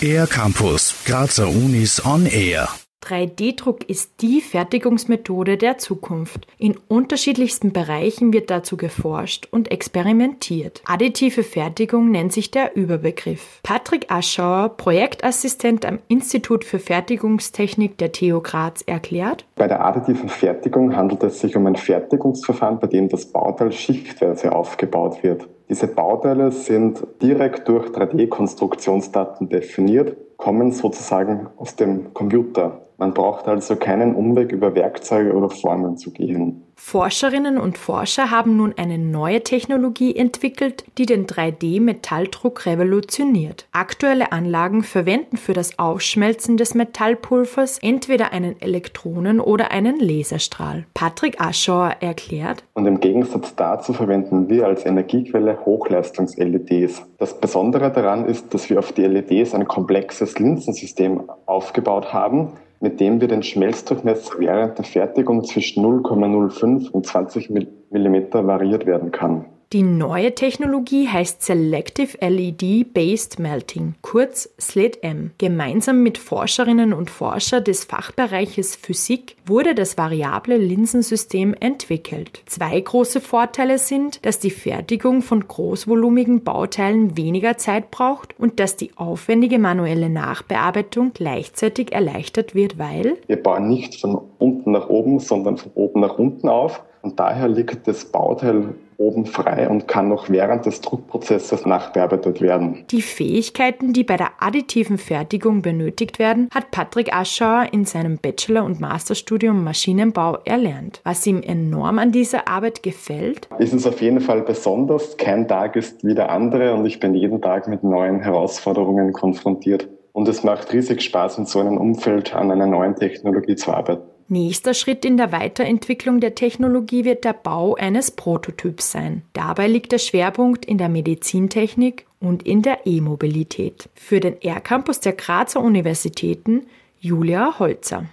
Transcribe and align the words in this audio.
Air 0.00 0.26
Campus, 0.26 0.94
Grazer 1.04 1.48
Unis 1.48 2.04
on 2.04 2.26
Air. 2.26 2.68
3D-Druck 3.06 3.88
ist 3.88 4.20
die 4.20 4.40
Fertigungsmethode 4.40 5.56
der 5.56 5.78
Zukunft. 5.78 6.46
In 6.58 6.76
unterschiedlichsten 6.88 7.72
Bereichen 7.72 8.32
wird 8.32 8.50
dazu 8.50 8.76
geforscht 8.76 9.46
und 9.50 9.70
experimentiert. 9.70 10.82
Additive 10.86 11.44
Fertigung 11.44 12.10
nennt 12.10 12.32
sich 12.32 12.50
der 12.50 12.74
Überbegriff. 12.74 13.60
Patrick 13.62 14.10
Aschauer, 14.10 14.70
Projektassistent 14.76 15.86
am 15.86 16.00
Institut 16.08 16.64
für 16.64 16.80
Fertigungstechnik 16.80 17.96
der 17.98 18.10
TU 18.10 18.40
Graz, 18.40 18.82
erklärt. 18.82 19.44
Bei 19.54 19.68
der 19.68 19.84
additiven 19.84 20.28
Fertigung 20.28 20.96
handelt 20.96 21.22
es 21.22 21.40
sich 21.40 21.56
um 21.56 21.66
ein 21.66 21.76
Fertigungsverfahren, 21.76 22.80
bei 22.80 22.88
dem 22.88 23.08
das 23.08 23.26
Bauteil 23.26 23.70
schichtweise 23.70 24.52
aufgebaut 24.52 25.22
wird. 25.22 25.46
Diese 25.68 25.88
Bauteile 25.88 26.52
sind 26.52 27.04
direkt 27.20 27.68
durch 27.68 27.88
3D-Konstruktionsdaten 27.88 29.48
definiert, 29.48 30.16
kommen 30.36 30.70
sozusagen 30.70 31.48
aus 31.56 31.74
dem 31.74 32.14
Computer. 32.14 32.85
Man 32.98 33.12
braucht 33.12 33.46
also 33.46 33.76
keinen 33.76 34.14
Umweg 34.14 34.52
über 34.52 34.74
Werkzeuge 34.74 35.34
oder 35.34 35.50
Formen 35.50 35.98
zu 35.98 36.10
gehen. 36.12 36.62
Forscherinnen 36.78 37.58
und 37.58 37.78
Forscher 37.78 38.30
haben 38.30 38.56
nun 38.56 38.74
eine 38.76 38.98
neue 38.98 39.42
Technologie 39.42 40.14
entwickelt, 40.14 40.84
die 40.98 41.06
den 41.06 41.26
3D-Metalldruck 41.26 42.66
revolutioniert. 42.66 43.66
Aktuelle 43.72 44.30
Anlagen 44.30 44.82
verwenden 44.82 45.38
für 45.38 45.54
das 45.54 45.78
Aufschmelzen 45.78 46.58
des 46.58 46.74
Metallpulvers 46.74 47.78
entweder 47.82 48.32
einen 48.32 48.60
Elektronen- 48.60 49.40
oder 49.40 49.70
einen 49.70 49.98
Laserstrahl. 49.98 50.84
Patrick 50.92 51.40
Aschauer 51.40 51.96
erklärt. 52.00 52.62
Und 52.74 52.86
im 52.86 53.00
Gegensatz 53.00 53.54
dazu 53.56 53.94
verwenden 53.94 54.50
wir 54.50 54.66
als 54.66 54.84
Energiequelle 54.84 55.64
Hochleistungs-LEDs. 55.64 57.02
Das 57.18 57.40
Besondere 57.40 57.90
daran 57.90 58.26
ist, 58.26 58.52
dass 58.52 58.68
wir 58.68 58.78
auf 58.78 58.92
die 58.92 59.04
LEDs 59.06 59.54
ein 59.54 59.66
komplexes 59.66 60.38
Linsensystem 60.38 61.22
aufgebaut 61.46 62.12
haben, 62.12 62.52
mit 62.80 63.00
dem 63.00 63.20
wir 63.20 63.28
den 63.28 63.42
Schmelzdurchmesser 63.42 64.38
während 64.38 64.78
der 64.78 64.84
Fertigung 64.84 65.44
zwischen 65.44 65.84
0,05 65.84 66.90
und 66.90 67.06
20 67.06 67.50
mm 67.50 68.16
variiert 68.32 68.86
werden 68.86 69.10
kann. 69.10 69.46
Die 69.72 69.82
neue 69.82 70.32
Technologie 70.32 71.08
heißt 71.08 71.42
Selective 71.42 72.18
LED 72.20 72.94
Based 72.94 73.40
Melting, 73.40 73.96
kurz 74.00 74.48
SLED-M. 74.60 75.32
Gemeinsam 75.38 76.04
mit 76.04 76.18
Forscherinnen 76.18 76.92
und 76.92 77.10
Forscher 77.10 77.60
des 77.60 77.82
Fachbereiches 77.82 78.76
Physik 78.76 79.36
wurde 79.44 79.74
das 79.74 79.98
variable 79.98 80.56
Linsensystem 80.56 81.52
entwickelt. 81.58 82.42
Zwei 82.46 82.80
große 82.80 83.20
Vorteile 83.20 83.78
sind, 83.78 84.24
dass 84.24 84.38
die 84.38 84.50
Fertigung 84.50 85.20
von 85.20 85.48
großvolumigen 85.48 86.44
Bauteilen 86.44 87.16
weniger 87.16 87.58
Zeit 87.58 87.90
braucht 87.90 88.38
und 88.38 88.60
dass 88.60 88.76
die 88.76 88.92
aufwendige 88.94 89.58
manuelle 89.58 90.10
Nachbearbeitung 90.10 91.10
gleichzeitig 91.12 91.90
erleichtert 91.90 92.54
wird, 92.54 92.78
weil 92.78 93.16
wir 93.26 93.42
bauen 93.42 93.68
nicht 93.68 94.00
von 94.00 94.20
unten 94.38 94.70
nach 94.70 94.88
oben, 94.88 95.18
sondern 95.18 95.56
von 95.56 95.72
oben 95.74 96.00
nach 96.02 96.18
unten 96.18 96.48
auf 96.48 96.84
und 97.06 97.20
daher 97.20 97.46
liegt 97.46 97.86
das 97.86 98.04
Bauteil 98.06 98.74
oben 98.96 99.26
frei 99.26 99.68
und 99.68 99.86
kann 99.86 100.08
noch 100.08 100.28
während 100.28 100.66
des 100.66 100.80
Druckprozesses 100.80 101.64
nachbearbeitet 101.64 102.40
werden. 102.40 102.84
Die 102.90 103.00
Fähigkeiten, 103.00 103.92
die 103.92 104.02
bei 104.02 104.16
der 104.16 104.30
additiven 104.40 104.98
Fertigung 104.98 105.62
benötigt 105.62 106.18
werden, 106.18 106.48
hat 106.52 106.72
Patrick 106.72 107.14
Aschauer 107.14 107.68
in 107.70 107.84
seinem 107.84 108.18
Bachelor- 108.18 108.64
und 108.64 108.80
Masterstudium 108.80 109.62
Maschinenbau 109.62 110.38
erlernt. 110.44 111.00
Was 111.04 111.24
ihm 111.28 111.42
enorm 111.42 112.00
an 112.00 112.10
dieser 112.10 112.48
Arbeit 112.48 112.82
gefällt? 112.82 113.48
Ist 113.60 113.72
es 113.72 113.86
auf 113.86 114.02
jeden 114.02 114.20
Fall 114.20 114.42
besonders. 114.42 115.16
Kein 115.16 115.46
Tag 115.46 115.76
ist 115.76 116.02
wie 116.02 116.16
der 116.16 116.32
andere 116.32 116.74
und 116.74 116.86
ich 116.86 116.98
bin 116.98 117.14
jeden 117.14 117.40
Tag 117.40 117.68
mit 117.68 117.84
neuen 117.84 118.18
Herausforderungen 118.18 119.12
konfrontiert. 119.12 119.88
Und 120.12 120.26
es 120.26 120.42
macht 120.42 120.72
riesig 120.72 121.02
Spaß, 121.02 121.38
in 121.38 121.46
so 121.46 121.60
einem 121.60 121.76
Umfeld 121.76 122.34
an 122.34 122.50
einer 122.50 122.66
neuen 122.66 122.96
Technologie 122.96 123.54
zu 123.54 123.72
arbeiten. 123.72 124.15
Nächster 124.28 124.74
Schritt 124.74 125.04
in 125.04 125.16
der 125.16 125.30
Weiterentwicklung 125.30 126.18
der 126.18 126.34
Technologie 126.34 127.04
wird 127.04 127.24
der 127.24 127.32
Bau 127.32 127.76
eines 127.76 128.10
Prototyps 128.10 128.90
sein. 128.90 129.22
Dabei 129.34 129.68
liegt 129.68 129.92
der 129.92 129.98
Schwerpunkt 129.98 130.64
in 130.64 130.78
der 130.78 130.88
Medizintechnik 130.88 132.06
und 132.18 132.42
in 132.42 132.62
der 132.62 132.86
E-Mobilität. 132.86 133.88
Für 133.94 134.18
den 134.18 134.42
R-Campus 134.42 134.98
der 134.98 135.12
Grazer 135.12 135.60
Universitäten 135.60 136.66
Julia 136.98 137.60
Holzer. 137.60 138.06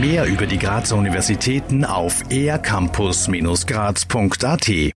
Mehr 0.00 0.26
über 0.26 0.46
die 0.46 0.58
Grazer 0.58 0.96
Universitäten 0.96 1.86
auf 1.86 2.22
ercampus-graz.at 2.30 4.92